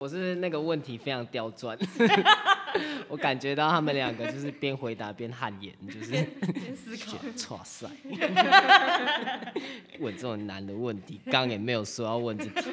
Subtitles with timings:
[0.00, 1.78] 我是那个问题非常刁钻，
[3.06, 7.18] 我感觉到他们两个就是边回答边汗颜，就是边思考。
[7.54, 7.86] 哇塞，
[9.98, 12.70] 问这种难的问题，刚刚也没有说要问这题。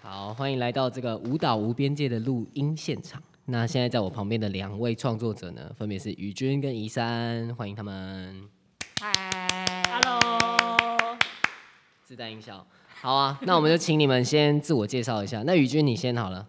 [0.00, 3.20] 好，欢迎来到这个舞蹈无边界的录音现场。
[3.46, 8.48] 那现在在我旁边的两位创作者呢，分别是宇君跟宜山，欢迎他们。
[9.00, 11.18] 嗨 Hello，
[12.04, 12.64] 自带音效。
[13.02, 15.42] 好啊，那我们就请你们先自我介绍一下。
[15.44, 16.48] 那宇君你先好了。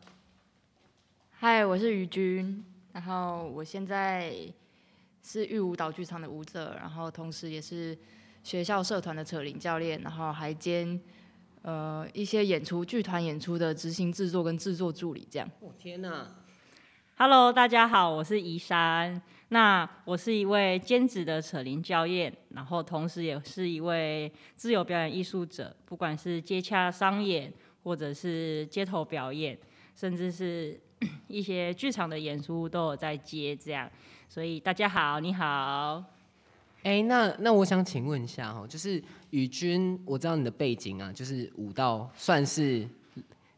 [1.29, 2.63] 嗨，我是于君，
[2.93, 4.33] 然后我现在
[5.21, 7.95] 是玉舞蹈剧场的舞者，然后同时也是
[8.43, 10.99] 学校社团的扯铃教练，然后还兼
[11.63, 15.47] 呃一些演出剧团演出的执行制作跟制作助理这样。
[15.59, 16.27] 我、天哪
[17.17, 19.21] ！Hello，大家好，我是宜山。
[19.49, 29.57] 那我是一位兼职的扯铃教练，然后同时也是一位自由表演艺术者，不管是接洽商演，或者是街头表演，
[29.95, 30.77] 甚至是
[31.27, 33.89] 一些剧场的演出都有在接这样。
[34.27, 36.03] 所以大家好，你好。
[36.83, 42.85] 哎、那那我想请问一下哈，就是宇君，我知道你的背景啊，就是舞蹈算是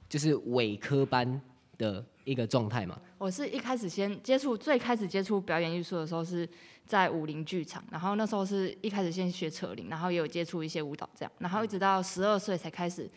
[0.07, 1.41] 就是伪科班
[1.77, 2.95] 的一个状态嘛？
[3.17, 6.47] 我是一开始先接触，最开始接触表演艺术的时候是
[6.85, 13.09] 在武林剧场，然后那时候是一开始先学扯铃，然后也有接触一些舞蹈这样，然后一直到十二岁才开始，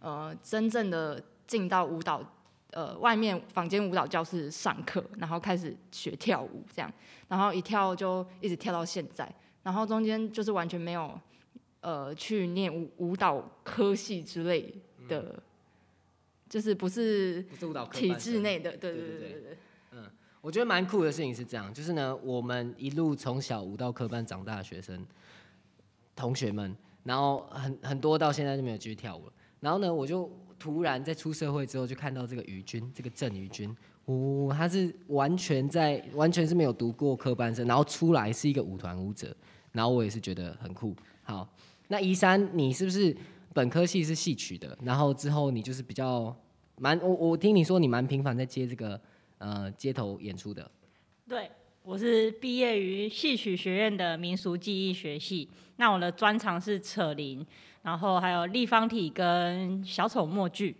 [0.00, 2.20] 呃，真正的进到舞蹈，
[2.72, 6.92] 呃，外面房间舞蹈教室上课，然后开始学跳舞这样，
[7.28, 11.16] 然后一跳就一直跳到现在，然后中间就是完全没有，
[11.82, 14.74] 呃，去念舞舞蹈科系之类
[15.08, 15.40] 的，
[16.48, 19.56] 就是不是不是舞蹈科体班制内的，对对对对对对对。
[20.42, 25.04] 我觉得蛮酷的事情是这样，就是呢，我们一路从小舞蹈科班长大的学生
[26.14, 29.32] 同学们，然后很很多到现在就没有继续跳舞了。
[29.58, 39.34] 然后呢，我就突然在出社会之后，就看到这个于军，这个郑于军，哦，他是完全在完全是没有读过科班生，然后出来是一个舞团舞者，
[39.72, 40.94] 然后我也是觉得很酷。
[41.24, 41.52] 好，
[41.88, 43.16] 那宜山，你是不是
[43.56, 44.76] 本科系是戏曲的？
[44.82, 46.36] 然后之后你就是比较
[46.76, 49.00] 蛮，我我听你说你蛮频繁在接这个
[49.38, 50.70] 呃街头演出的。
[51.26, 51.50] 对，
[51.82, 55.48] 我是毕业于戏曲学院的民俗技艺学系。
[55.76, 57.46] 那我的专长是扯铃，
[57.80, 60.76] 然后还有立方体跟小丑默剧。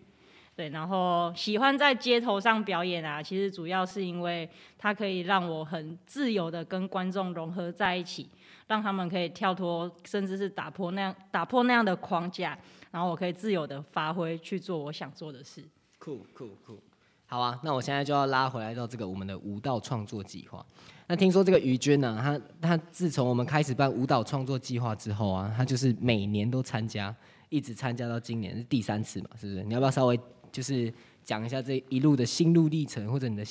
[0.54, 8.28] 对，然后喜欢在街头上表演啊，其实主要是因为它可以让我很自由的跟观众融合在一起，
[8.66, 12.59] 让他们可以跳脱，甚至是打破那样打破那样的框架，
[12.91, 15.65] 然后我可以自由的发挥去做我想做的事。
[15.99, 16.78] 酷酷酷，
[17.26, 20.65] 好啊，那我现在就要拉回来到这个我们的舞蹈创作计划。
[21.09, 27.15] 那听说这个于娟呢，她她自从我们开始办舞蹈创作计划之后啊，她就是每年都参加，
[27.49, 29.62] 一直参加到今年是第三次嘛，是不是？
[29.62, 30.19] 你要不要稍微
[30.50, 33.44] 就是讲一下这一路的心路历程，或者你的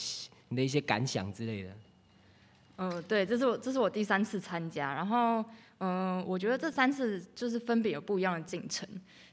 [0.50, 1.70] 你的一些感想之类的？
[2.78, 5.44] 嗯，对，这是我这是我第三次参加，然后
[5.80, 8.88] 嗯、我觉得这三次就是分别有不一样的进程。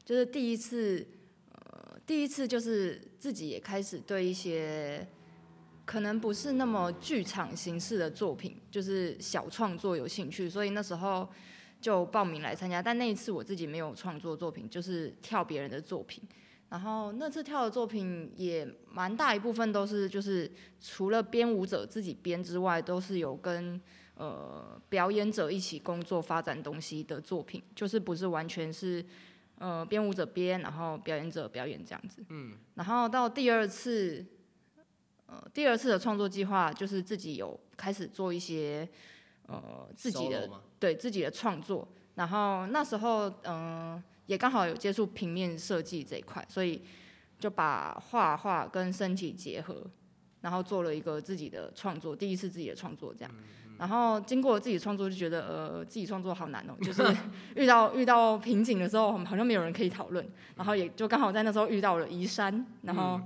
[0.05, 1.07] 就是第一次，
[1.53, 5.07] 呃，第一次就是自己也开始对一些
[5.85, 11.29] 可能不是那么剧场形式的作品，就是小创作有兴趣，所以那时候
[11.81, 12.83] 就报名来参加。
[12.83, 16.23] 但那一次我自己没有创作作品，就是跳别人的作品。
[16.73, 20.51] 然后那次跳的作品也蛮大一部分都是就是
[20.81, 23.79] 除了编舞者自己编之外，都是有跟
[24.15, 29.05] 呃表演者一起工作发展东西的作品，就是不是完全是
[29.59, 32.25] 呃编舞者编，然后表演者表演这样子。
[32.31, 32.55] 嗯。
[32.75, 34.25] 然后到第二次，
[35.27, 38.89] 呃第二次的创作计划就是自己有开始做一些
[39.47, 46.81] 呃自己的对自己的创作，然后那时候嗯、呃也刚好有接触平面设计这一块，所以
[47.39, 49.85] 就把画画跟身体结合，
[50.41, 53.35] 然后做了一个自己的创作，第一次自己的创作这样。
[53.79, 57.03] 然后经过自己创作，就觉得呃自己创作好难哦，就是
[57.57, 60.27] 遇到遇到瓶颈的时候，好像没有人可以讨论，
[60.57, 63.21] 然后也就刚好在那时候遇到了宜山，然后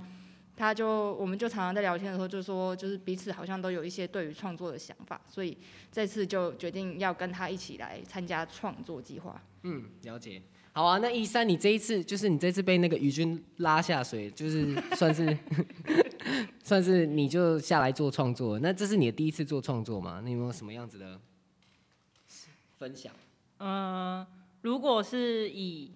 [0.57, 5.55] 他就我们就常常在聊天的时候就说，就是彼此好像都有一些对于创作的想法，所以
[5.91, 9.39] 这次就决定要跟他一起来参加创作计划。
[9.61, 10.41] 嗯，了解。
[10.73, 15.37] 好啊，那一三，你这一次就是你这次被那个于军拉下水，就是算是
[16.63, 18.59] 算是你就下来做创作。
[18.59, 20.21] 那这是你的第一次做创作吗？
[20.23, 21.19] 你有没有什么样子的
[22.77, 23.11] 分享？
[23.59, 24.25] 嗯，
[24.61, 25.91] 如果是以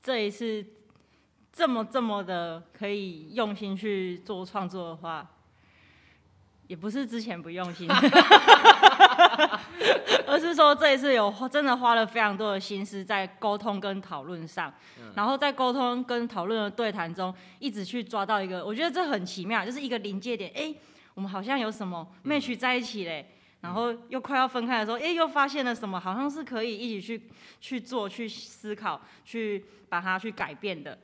[0.00, 0.64] 这一次
[1.60, 5.28] 这么这么的可以用心去做创作的话，
[6.66, 7.86] 也不是之前不用心，
[10.26, 14.72] 而是说这一次有花真的花了非常多的心思在沟通跟讨论上，
[15.14, 20.74] 然后在沟通跟讨论的对谈中，一直去抓到一个，我觉得这很奇妙，就是一个临界点，哎、
[21.12, 23.34] 我们好像有什么 match 在一起嘞。
[23.60, 26.00] 然后又快要分开的时候，哎，又发现了什么？
[26.00, 27.22] 好像是可以一起去
[27.60, 30.98] 去做、去思考、去把它去改变的。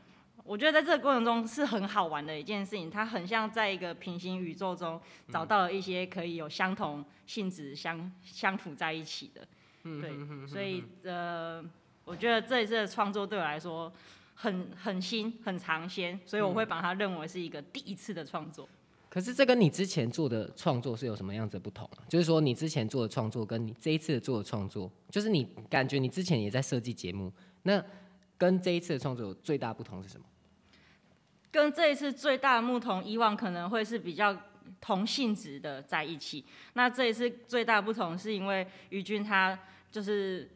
[0.46, 5.00] 我觉得在这个过程中是很好玩的一件事情，它很像在一个平行宇宙中
[5.32, 9.46] 找到了一些可以有相同性质相相符在一起的。
[9.82, 11.64] 对，所以呃，
[12.04, 13.92] 我觉得这一次的创作对我来说
[14.34, 18.68] 很很新、很尝鲜，所以我会把它认为是一个第一次的创作。
[19.08, 22.02] 可是这跟你之前做的创作是有什么样子的不同啊？
[22.08, 27.32] 就是说你之前做的创作跟你这一次做的创作，就是你感觉你之前也在设计节目，
[27.62, 27.82] 那
[28.36, 30.26] 跟这一次的创作有最大不同是什么？
[31.56, 34.36] 跟这一次最大的不同，以往可能会是比较
[34.78, 36.44] 同性质的在一起。
[36.74, 39.58] 那这一次最大的不同，是因为于军他
[39.90, 40.46] 就是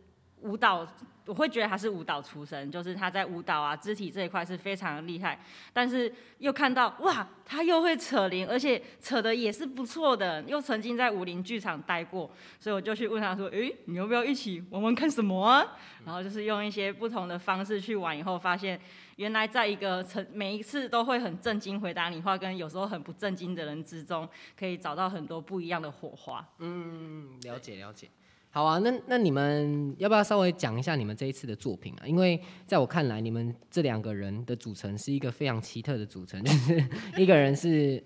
[0.43, 0.87] 舞蹈，
[1.27, 5.39] 我会觉得他是舞蹈出身，就是他在舞蹈啊、肢体这一块是非常厉害。
[5.73, 15.65] 但是又看到哇，他又会扯铃，而且扯的也是不错的，又曾经在武林剧场待过，所以我就去问他说：“诶，你要不要一起玩玩看什么啊？”
[16.05, 18.81] 然后就是用一些不同的方式去玩，以后发现。
[19.17, 24.27] 原来在一个成每一次都会很震惊回答你话，跟有时候很不震惊的人之中，
[24.59, 26.43] 可以找到很多不一样的火花。
[26.57, 28.09] 嗯，了解了解。
[28.53, 32.07] 好啊，那那你们要不要稍微讲一下你们这一次的作品啊？
[32.07, 36.85] 因为在我看来，你们这两个人的组成是一个非常奇特的组成， 就是
[37.17, 38.03] 一个人是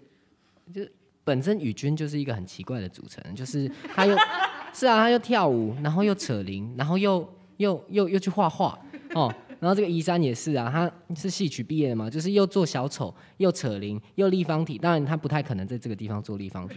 [0.73, 0.83] 就
[1.25, 4.15] 本身宇君就是一个很奇怪的组成，就是他又
[4.75, 7.27] 是啊，他又跳舞，然后又扯铃，然后又
[7.57, 8.79] 又又又去画画
[9.15, 9.35] 哦。
[9.61, 14.77] 然后这个宜山也是啊，他是戏曲毕业的嘛，就是又做小丑，又扯铃，又立方体。
[14.77, 16.77] 当然他不太可能在这个地方做立方体，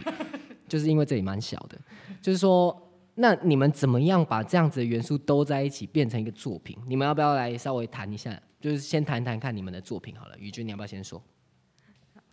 [0.70, 1.78] 就是因为这里蛮小的。
[2.22, 2.87] 就是说，
[3.20, 6.78] 那你们怎么样把这样子的元素都在一起变成一个作品？
[6.86, 8.40] 你们要不要来稍微谈一下？
[8.60, 10.38] 就是先谈谈看你们的作品好了。
[10.38, 11.22] 宇君，你要不要先说？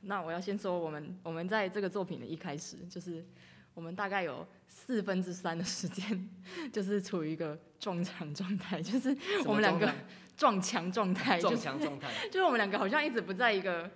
[0.02, 3.25] 那我要先说，我们 我们在这个作品的一开始，就是
[3.72, 6.28] 我们大概有四分之三的时间，
[6.70, 9.16] 就是处于一个撞墙状态，就是
[9.46, 9.90] 我们两个
[10.36, 13.90] 撞墙状态，撞墙状态， 就是我们两个好像一直不在一个，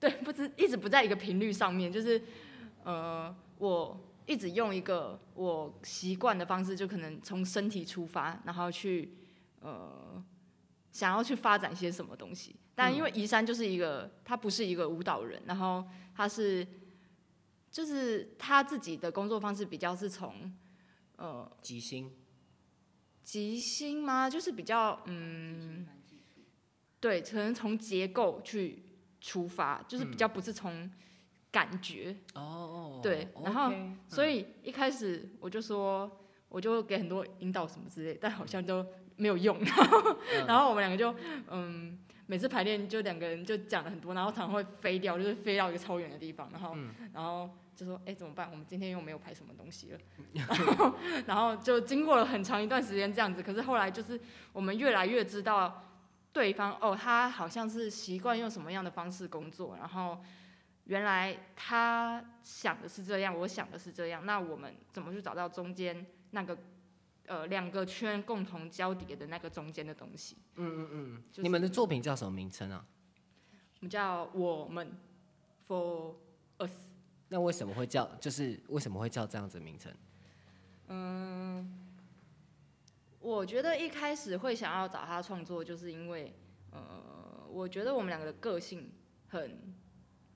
[0.00, 2.20] 对，不知一直不在一个频率上面，就是
[2.82, 9.16] 呃，我一直用一个我习惯的方式，就可能从身体出发，然后去
[9.60, 10.22] 呃
[10.90, 12.56] 想要去发展些什么东西。
[12.74, 15.82] 但因为宜山就是一个，他不是一个舞蹈人，然后
[16.14, 16.66] 他是
[17.70, 20.52] 就是他自己的工作方式比较是从
[21.16, 22.12] 呃即兴，
[23.22, 24.28] 即兴吗？
[24.28, 25.86] 就是比较嗯，
[27.00, 28.82] 对，可能从结构去
[29.20, 30.90] 出发，就是比较不是从
[31.56, 32.14] 感觉。
[32.34, 33.72] 哦，对然后
[34.06, 36.10] 所以一开始我就说，
[36.50, 38.84] 我就给很多引导什么之类，但好像都
[39.16, 39.58] 没有用。
[39.60, 40.16] 然 后，
[40.46, 41.14] 然后我们两个就
[41.48, 46.76] 嗯，每次排练就两个人就讲了很多，然后常常会飞掉，就是飞到一个超远的地方，然后，
[47.14, 48.50] 然后就说，哎、怎么办？
[48.52, 49.98] 我们今天又没有排什么东西了。
[50.34, 50.94] 然后，
[51.26, 54.20] 然后就经过了很长一段时间这样子，可是后来就是
[54.52, 55.82] 我们越来越知道
[56.34, 60.18] 对方哦，他好像是习惯用什么样的方式工作，然后
[60.86, 66.56] 原来他想的是这样，我想的是这样，那我们怎么去找到中间那个
[67.26, 70.36] 呃两个圈共同交叠的那个中间的东西？
[70.54, 72.86] 嗯嗯嗯，就是你们的作品叫什么名称啊？
[73.78, 74.96] 我们叫我们
[75.68, 76.14] for
[76.58, 76.72] us。
[77.28, 78.06] 那为什么会叫？
[78.20, 79.92] 就是为什么会叫这样子的名称？
[80.88, 81.82] 嗯
[83.18, 86.32] 我觉得一开始会想要找他创作，就是因为，
[86.70, 88.92] 呃，我觉得我们两个的个性
[89.26, 89.74] 很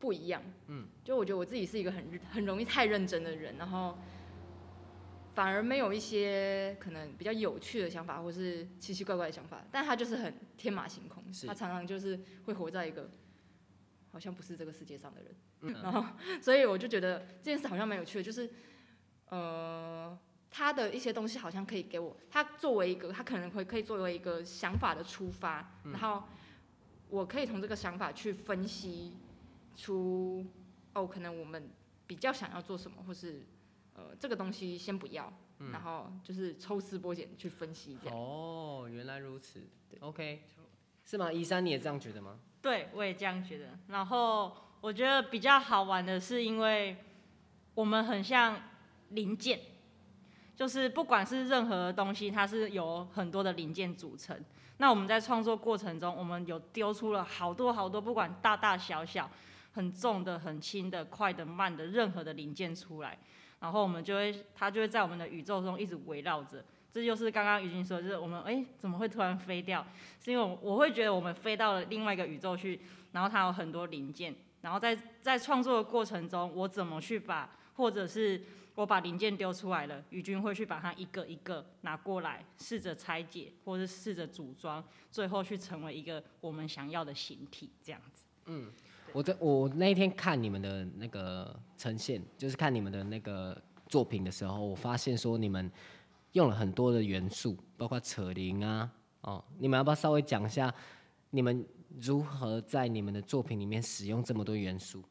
[0.00, 0.42] 不一样。
[0.66, 3.96] 嗯，就我觉得我自己是一个很很容易太认真的人，然后
[5.34, 9.62] 反而没有一些可能比较有趣的想法，或是奇奇怪怪的想法。
[9.70, 13.08] 但他就是很天马行空，他常常就是会活在一个
[14.10, 15.34] 好像不是这个世界上的人。
[15.82, 16.02] 然后，
[16.40, 18.48] 所以我就觉得这件事好像蛮有趣的，就是，
[19.28, 20.18] 呃，
[20.50, 26.22] 他的一些东西好像可以给我，他作为一个，他可能会可以作为一个想法的出发，然后
[27.10, 29.12] 我可以从这个想法去分析
[29.76, 30.44] 出，
[30.94, 31.70] 哦，可能我们
[32.06, 33.46] 比较想要做什么，或是
[33.94, 35.32] 呃，这个东西先不要，
[35.72, 38.10] 然后就是抽丝剥茧去分析一下。
[38.12, 39.62] 哦，原来如此。
[40.00, 40.42] OK，
[41.04, 41.32] 是吗？
[41.32, 42.38] 一山你也这样觉得吗？
[42.62, 43.78] 对，我也这样觉得。
[43.88, 46.96] 然后我觉得比较好玩的是，因为
[47.74, 48.60] 我们很像
[49.10, 49.60] 零件，
[50.54, 54.38] 就是不管是任何东西，它是由很多的零件组成。
[54.78, 59.30] 那我们在创作过程中，我们有丢出了好多好多，不管大大小小、
[59.72, 63.18] 很重的、很轻的、快的、慢的，任何的零件出来。
[63.58, 66.64] 然后我们就会它就会在我们的宇宙中一直围绕着。
[66.92, 69.86] 这就是刚刚于军说，就是我们哎怎么会突然飞掉？
[70.18, 72.80] 是因为我会觉得我们飞到了另外一个宇宙去，
[73.12, 78.42] 然后它有很多零件，然后在在创作的过程中，我怎么去把，或者是
[78.74, 88.24] 我把零件丢出来了，宇军会去把它一个一个拿过来，试着拆解，或者试着组装，最后去成为一个我们想要的形体，这样子。
[88.46, 88.72] 嗯
[89.12, 95.70] 我在我那天看你们的那个呈现，就是看你们的那个作品的时候，我发现说你们
[96.32, 98.90] 用了很多的元素，包括扯铃啊，
[99.22, 100.72] 哦，你们要不要稍微讲一下
[101.30, 101.66] 你们
[102.00, 105.02] 如何在你们的作品里面使用这么多元素？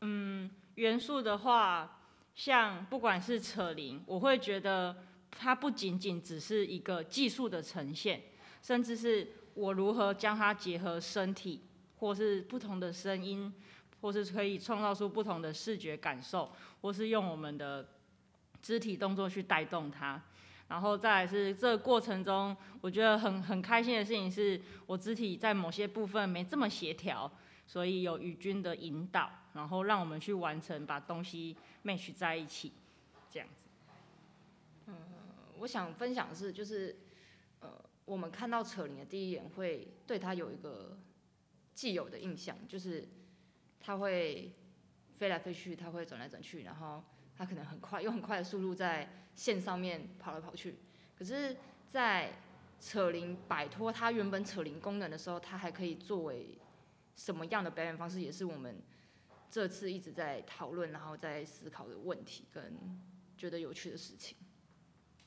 [0.00, 2.00] 嗯元素的话，
[2.34, 4.96] 像不管是扯铃，我会觉得
[5.30, 8.22] 它不仅仅只是一个技术的呈现，
[8.62, 11.60] 甚至是我如何将它结合身体，
[11.98, 13.52] 或是不同的声音，
[14.00, 17.88] 或是可以创造出不同的视觉感受，或是用我们的
[18.62, 20.22] 肢体动作去带动它。
[20.68, 27.30] 然后再来是这个过程中，我觉得很很开心的事情是，我肢体在某些部分没这么协调，
[27.66, 32.72] 所以有宇军的引导，然后让我们去完成把东西 match 在一起，
[33.30, 33.64] 这样子。
[34.86, 34.94] 嗯
[35.58, 36.96] 我想分享的是，就是
[37.60, 37.70] 呃，
[38.06, 40.96] 我们看到扯铃的第一眼，会对他有一个
[41.74, 43.06] 既有的印象，就是
[43.80, 44.52] 它会
[45.18, 47.02] 飞来飞去，它会转来转去，然后
[47.36, 50.76] 它可能很快，用很快的速度在线上面跑来跑去。
[51.16, 51.56] 可是，
[51.88, 52.32] 在
[52.80, 56.58] 扯铃摆脱它原本扯铃功能的时候，它还可以作为
[57.16, 58.80] 什么样的表演方式，也是我们
[59.50, 62.76] 这次一直在讨论，然后在思考的问题跟
[63.36, 64.36] 觉得有趣的事情。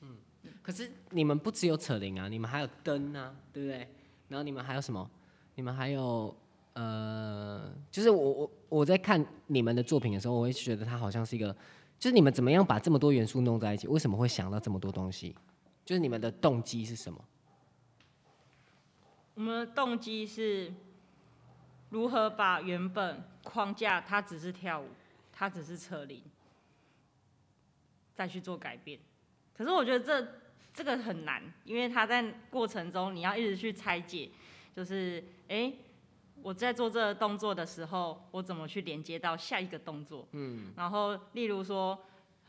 [0.00, 0.16] 嗯
[0.62, 3.88] 可是你们不只有扯铃啊，你们还有灯啊，对不对？
[4.28, 5.10] 然后你们还有什么？
[5.58, 6.32] 你们还有
[6.74, 11.52] 呃，就是我我我在看你们的作品的时候，我会觉得它好像是一个，
[11.98, 13.88] 就是你们怎么样把这么多元素弄在一起？
[13.88, 15.34] 为什么会想到这么多东西？
[15.84, 17.24] 就是你们的动机是什么？
[19.34, 20.72] 我们的动机是
[21.90, 24.86] 如何把原本框架它只是跳舞，
[25.32, 26.22] 它只是车铃，
[28.14, 29.00] 再去做改变。
[29.56, 30.28] 可是我觉得这
[30.72, 34.30] 这个很难，因为它在过程中你要一直去拆解，
[34.76, 35.74] 就是诶，
[36.42, 40.26] 我在做这个动作的时候，我怎么去连接到下一个动作？
[40.32, 41.98] 嗯，然后例如说，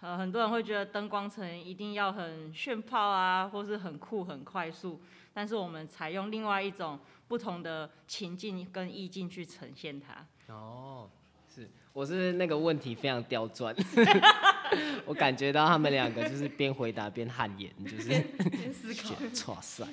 [0.02, 5.02] 呃，很多人会觉得灯光层一定要很炫炮啊，或是很酷很快速，
[5.34, 10.26] 但是我们采用另外一种不同的情境跟意境去呈现它。
[10.54, 11.10] 哦，
[11.48, 13.76] 是，我是那个问题非常刁钻，
[15.06, 18.24] 我感觉到他们两个就是边回答边汗颜，就是
[18.72, 19.16] 思考，
[19.54, 19.88] 哇塞，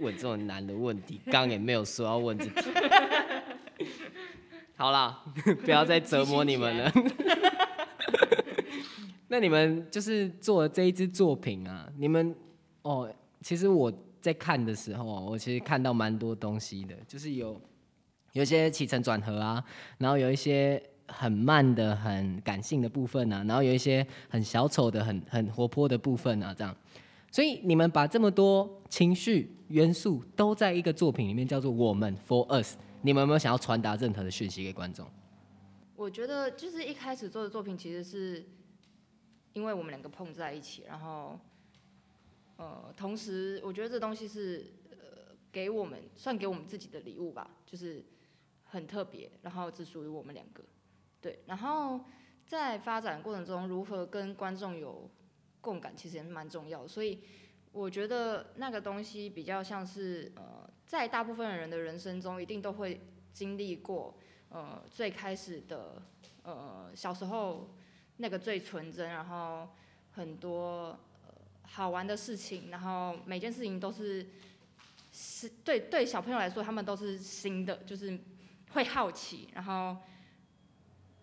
[0.00, 2.70] 问这种难的问题，刚也没有说要问这题。
[4.76, 5.22] 好啦，
[5.64, 6.92] 不要再折磨你们了。
[9.28, 12.34] 那你们就是做了这一支作品啊，你们
[12.82, 13.10] 哦，
[13.40, 17.60] 其实我在看的时候啊，我其实看到蛮多东西的，就是有
[18.32, 19.64] 有一些起承转合啊，
[19.98, 26.74] 然后有一些很慢的、很感性的部分啊，然后有一些很小丑的、很很活泼的部分啊，这样。
[27.30, 32.74] 所以你们把这么多情绪元素都在一个作品里面，叫做“我们 For Us”。
[33.02, 35.06] 你们有没有想要传达任何的讯息给观众？
[35.96, 38.44] 我觉得就是一开始做的作品，其实是
[39.54, 41.38] 因为我们两个碰在一起，然后
[42.56, 48.04] 呃，同时我觉得这东西是呃给我们算给我们自己的礼物吧，就是
[48.64, 50.62] 很特别，然后只属于我们两个。
[51.22, 52.00] 对，然后
[52.44, 55.08] 在发展过程中，如何跟观众有
[55.60, 56.88] 共感，其实也是蛮重要的。
[56.88, 57.22] 所以
[57.70, 63.00] 我觉得那个东西比较像是呃，在大部分人的人生中，一定都会
[63.32, 64.18] 经历过。
[64.50, 66.02] 呃，最开始的
[66.42, 67.74] 呃小时候
[68.18, 69.66] 那个最纯真，然后
[70.10, 70.98] 很多
[71.62, 74.26] 好玩的事情，然后每件事情都是
[75.10, 78.18] 是对对小朋友来说，他们都是新的，就是
[78.72, 79.96] 会好奇，然后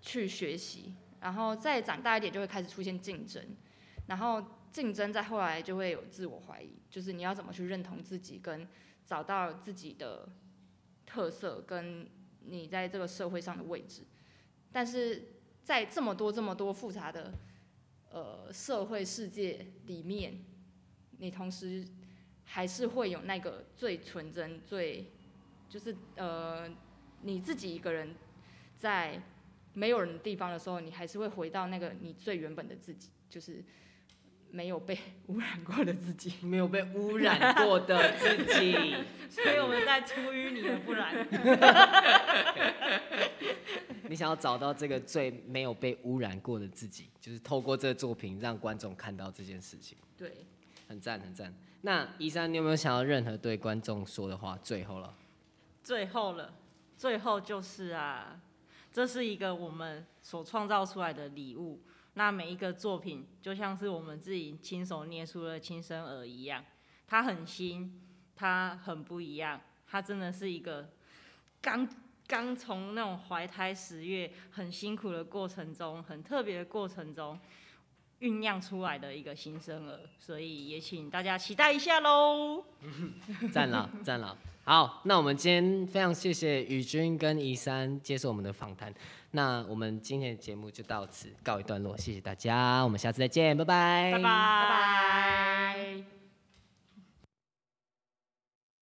[0.02, 3.44] 去学习，然后再长大一点就会开始出现竞争，
[4.08, 8.68] 然后竞争再后来就会有自我怀疑，就是你要怎么去认同自己，跟
[9.06, 10.30] 找到自己的
[11.06, 12.10] 特色跟。
[12.42, 14.02] 你在这个社会上的位置，
[14.72, 17.34] 但是在这么多这么多复杂的
[18.10, 20.44] 呃社会世界里面，
[21.18, 21.86] 你同时
[22.46, 25.12] 还是会有那个最纯真、最
[25.68, 26.68] 就是呃
[27.22, 28.16] 你自己一个人
[28.78, 29.22] 在
[29.74, 33.64] 没有人的地方的时候，你还是会回到那个你最原本的自己，就是
[34.52, 34.98] 没有被
[35.28, 38.96] 污染过的自己，没有被污染过的自己。
[39.30, 41.28] 所以我们在出淤泥而不染。
[44.10, 50.48] 你想要找到这个最没有被污染过的自己，就是透过这个作品让观众看到这件事情，对，
[50.88, 51.54] 很赞很赞。
[51.82, 54.58] 那宜山，你有没有想要任何对观众说的话？
[54.64, 55.14] 最后了，
[55.84, 56.54] 最后了，
[56.98, 58.42] 最后就是啊，
[58.92, 61.82] 这是一个我们所创造出来的礼物。
[62.16, 66.66] 那每一个作品就像是我们自己亲手捏出了亲生儿一样，
[67.08, 68.02] 它很新，
[68.36, 70.90] 它很不一样，它真的是一个
[71.62, 71.88] 刚
[72.28, 77.40] 刚从那种怀胎十月很辛苦的过程中，很特别的过程中
[78.22, 82.64] 酝酿出来的一个新生儿，所以也请大家期待一下喽。
[83.52, 84.38] 赞了赞了。
[84.64, 88.94] 好，那我们今天非常谢谢宇君跟宜珊接受我们的访谈。
[89.32, 96.19] 那我们今天的节目就到此告一段落，谢谢大家，我们下次再见，拜拜，拜拜。